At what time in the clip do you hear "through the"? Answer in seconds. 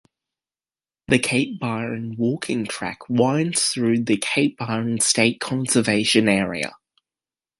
3.67-4.17